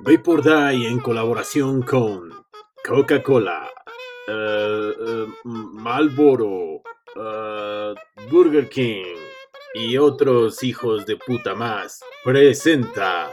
[0.00, 2.30] Vapor Die en colaboración con
[2.86, 3.68] Coca-Cola,
[4.28, 6.82] eh, eh, Marlboro,
[7.16, 7.94] eh,
[8.30, 9.16] Burger King
[9.74, 13.30] y otros hijos de puta más presenta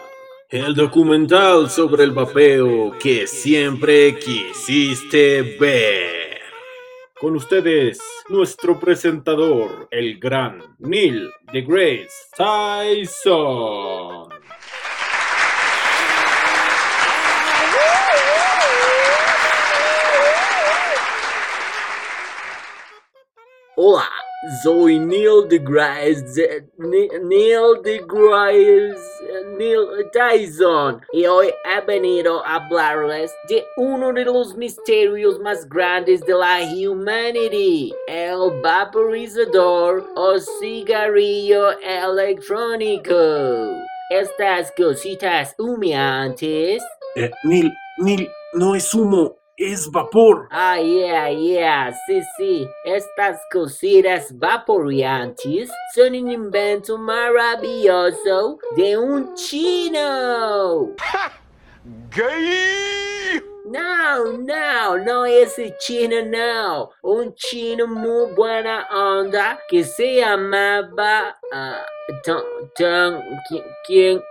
[0.50, 6.19] el documental sobre el vapeo que siempre quisiste ver.
[7.20, 8.00] Con ustedes,
[8.30, 12.08] nuestro presentador, el gran Neil deGrasse
[12.38, 14.30] Tyson.
[23.76, 24.10] Hola,
[24.63, 28.95] soy Neil deGrasse, Neil deGrasse,
[29.57, 31.02] Neil Tyson.
[31.12, 36.59] Y hoy he venido a hablarles de uno de los misterios más grandes de la
[36.63, 43.13] humanity, el vaporizador o cigarrillo electrónico.
[44.09, 46.81] Estas cositas humeantes
[47.15, 50.48] Eh, Neil, Neil, no es humo, es vapor.
[50.52, 52.70] Ah, yeah, yeah, sí, sí.
[52.85, 60.96] Estas cositas vaporizantes son un invento maravilloso de un chino.
[62.15, 63.41] Gay!
[63.65, 66.90] No, no, no ese chino, no.
[67.03, 71.99] Un chino muy buena onda que se llamaba ah, Don, Don,
[73.47, 74.22] King, King,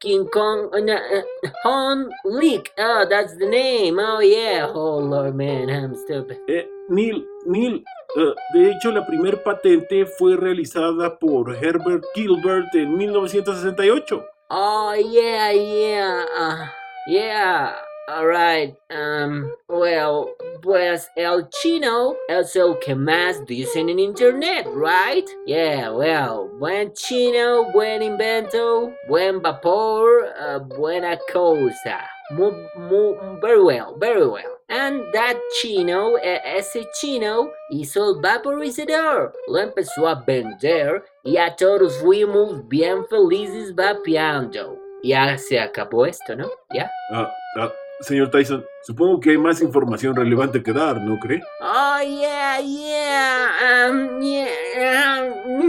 [0.00, 1.22] King Kong, uh, no, uh,
[1.64, 2.72] Hon Leak.
[2.78, 3.98] Oh, that's the name.
[3.98, 4.70] Oh, yeah.
[4.72, 6.38] Oh, Lord, man, I'm stupid.
[6.48, 7.82] Eh, Neil, Neil,
[8.16, 14.24] eh, de hecho la primer patente fue realizada por Herbert Gilbert en 1968.
[14.50, 16.66] Oh, yeah, yeah, uh,
[17.08, 17.85] yeah.
[18.08, 20.30] Alright, um, well,
[20.62, 22.44] pues el chino el
[22.78, 25.28] que más dicen en internet, right?
[25.44, 32.08] Yeah, well, buen chino, buen invento, buen vapor, uh, buena cosa.
[32.30, 34.56] Mu, mu, very well, very well.
[34.68, 41.98] And that chino, ese chino, hizo el vaporizador, lo empezó a vender y a todos
[41.98, 44.78] fuimos bien felices vapeando.
[45.02, 46.48] Ya se acabó esto, ¿no?
[46.72, 46.90] ¿Ya?
[47.12, 51.42] Ah, ah, señor Tyson, supongo que hay más información relevante que dar, ¿no cree?
[51.60, 54.46] Oh, yeah, yeah, um, yeah,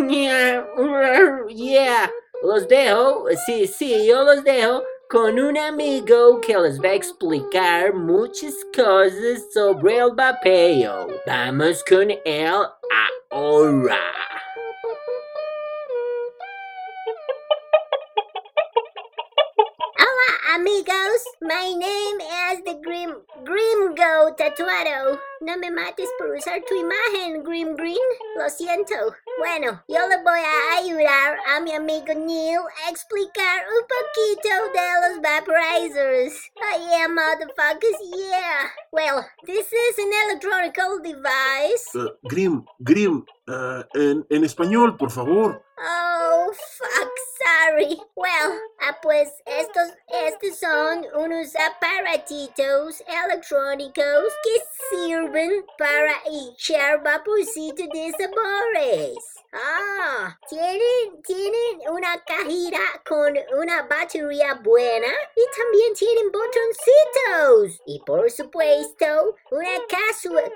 [0.10, 0.66] yeah,
[1.50, 2.12] yeah.
[2.44, 7.94] Los dejo, sí, sí, yo los dejo con un amigo que les va a explicar
[7.94, 11.08] muchas cosas sobre el vapeo.
[11.26, 12.66] Vamos con él
[13.32, 13.98] ahora.
[20.58, 22.18] Amigos, my name
[22.50, 23.14] is the Grim
[23.46, 25.20] Grimgo Tatuado.
[25.40, 28.08] No me mates por usar tu imagen, Grim Green.
[28.38, 28.96] Lo siento.
[29.38, 34.88] Bueno, yo le voy a ayudar a mi amigo Neil a explicar un poquito de
[35.04, 36.52] los vaporizers.
[36.58, 38.70] Oh yeah, motherfuckers, yeah.
[38.92, 41.94] Well, this is an electronical device.
[41.94, 45.62] Eh, Grim, Grim, eh, en, en español, por favor.
[45.80, 48.02] Oh, fuck, sorry.
[48.16, 49.90] Well, ah, pues estos,
[50.28, 59.18] estos son unos aparatitos electrónicos que sirven para echar vaporcito de sabores.
[59.54, 65.08] Ah, tienen, tienen una cajita con una batería buena
[65.56, 67.82] también tienen botoncitos.
[67.86, 70.52] Y por supuesto, una casu-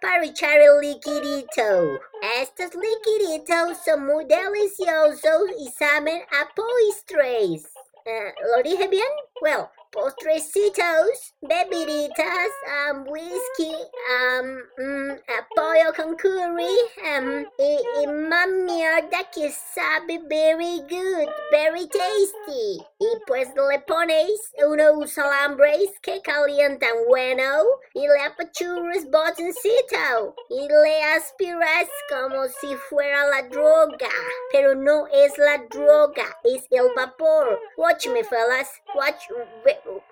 [0.00, 2.00] para echar el liquidito.
[2.40, 7.64] Estos liquiditos son muy deliciosos y saben a postres.
[8.04, 9.06] Eh, ¿Lo dije bien?
[9.40, 13.74] Well, postrecitos, bebiditas, um, whisky,
[14.14, 16.76] um, eh, pollo con curry,
[17.16, 22.84] um, y, y mierda que sabe very good, very tasty.
[23.00, 31.02] Y pues le pones unos alambres que calientan bueno y le apachurras botoncito y le
[31.14, 34.08] aspiras como si fuera la droga.
[34.52, 37.60] Pero no es la droga, es el vapor.
[37.76, 38.70] Watch me, fellas.
[38.94, 39.28] Watch.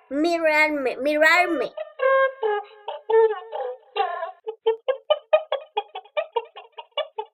[0.09, 1.73] Mirarme, mirarme.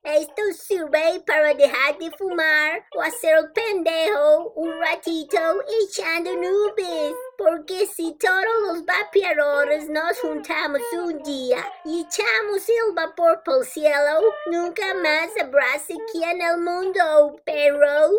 [0.03, 5.39] Esto sirve para dejar de fumar o hacer pendejo un ratito
[5.81, 7.15] echando nubes.
[7.43, 13.65] Porque si todos los vapeadores nos juntamos un día y echamos el vapor por el
[13.65, 18.13] cielo, nunca más habrá sequía en el mundo, perros.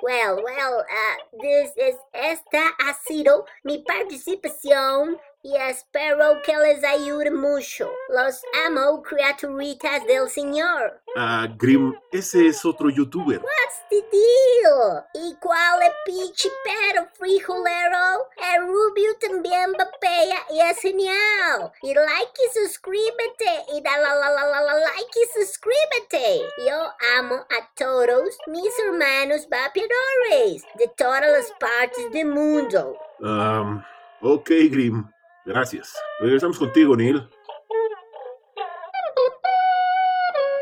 [0.00, 7.30] Well, well, uh, this is, esta ha sido mi participación y espero que les ayude
[7.30, 7.90] mucho.
[8.10, 11.00] Los amo, criaturitas del Señor.
[11.16, 13.40] Ah, Grim, ese es otro youtuber.
[13.40, 15.04] What's the deal?
[15.14, 18.28] ¿Y cuál es pinche pero frijolero?
[18.54, 21.72] El Rubio también vapea y es genial.
[21.80, 23.72] Y like y suscríbete.
[23.74, 26.42] Y da la la la la la like y suscríbete.
[26.66, 32.98] Yo amo a todos mis hermanos vapeadores de todas las partes del mundo.
[33.20, 33.82] Um,
[34.20, 35.10] ok, Grim.
[35.48, 35.96] Gracias.
[36.20, 37.26] Regresamos contigo, Neil.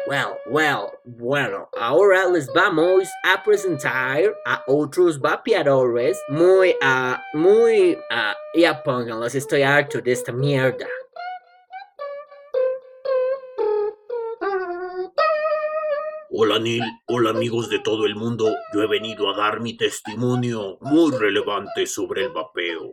[0.07, 8.37] Well, well, bueno, ahora les vamos a presentar a otros vapeadores muy, ah, muy, ah,
[8.55, 10.87] ya pónganlos, estoy harto de esta mierda.
[16.31, 20.79] Hola Neil, hola amigos de todo el mundo, yo he venido a dar mi testimonio
[20.81, 22.93] muy relevante sobre el vapeo.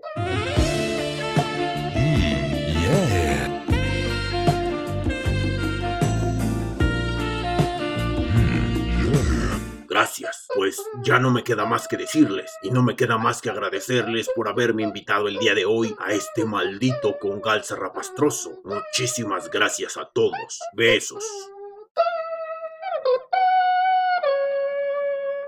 [10.03, 13.50] Gracias, pues ya no me queda más que decirles y no me queda más que
[13.50, 18.59] agradecerles por haberme invitado el día de hoy a este maldito congal zarrapastroso.
[18.65, 20.59] Muchísimas gracias a todos.
[20.73, 21.23] Besos.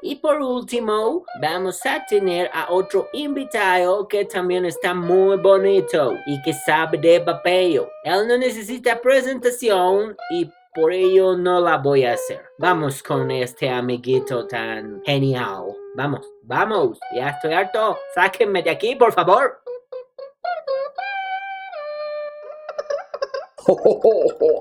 [0.01, 6.41] Y por último, vamos a tener a otro invitado que también está muy bonito y
[6.43, 7.89] que sabe de vapeo.
[8.05, 12.42] Él no necesita presentación y por ello no la voy a hacer.
[12.57, 15.74] Vamos con este amiguito tan genial.
[15.95, 17.98] Vamos, vamos, ya estoy harto.
[18.13, 19.62] Sáquenme de aquí, por favor.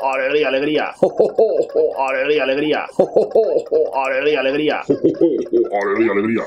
[0.03, 0.95] ¡Alegría, alegría!
[1.99, 2.87] ¡Alegría, alegría!
[3.93, 4.81] ¡Alegría, alegría!
[5.83, 6.45] Alegría, alegría.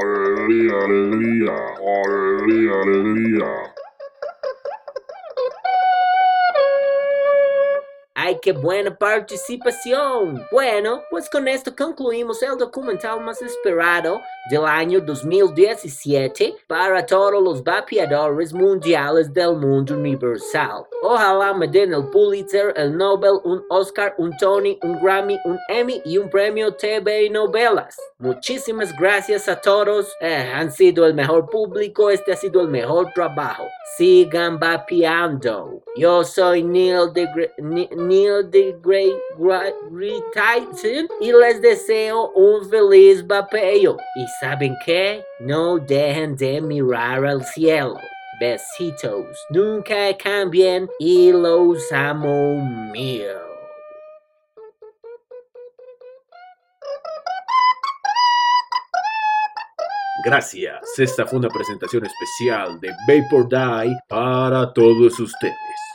[0.00, 1.54] Alegría, alegría.
[2.04, 3.71] Alegría, alegría.
[8.42, 10.44] Qué buena participación!
[10.50, 17.62] Bueno, pues con esto concluimos el documental más esperado del año 2017 para todos los
[17.62, 20.84] vapeadores mundiales del mundo universal.
[21.02, 26.02] Ojalá me den el Pulitzer, el Nobel, un Oscar, un Tony, un Grammy, un Emmy
[26.04, 27.96] y un premio TV y novelas.
[28.18, 30.12] Muchísimas gracias a todos.
[30.20, 32.10] Eh, han sido el mejor público.
[32.10, 33.64] Este ha sido el mejor trabajo.
[33.96, 35.82] Sigan vapeando.
[35.96, 37.52] Yo soy Neil de Gre-
[38.32, 39.74] Neil de Grey Gra-
[40.32, 43.96] Tyson y les deseo un feliz vapeo.
[44.16, 45.24] ¿Y saben qué?
[45.40, 47.96] No dejen de mirar al cielo.
[48.40, 49.26] Besitos.
[49.50, 52.56] Nunca cambien y los amo
[52.92, 53.38] mío.
[60.24, 60.98] Gracias.
[60.98, 65.56] Esta fue una presentación especial de Vapor Die para todos ustedes.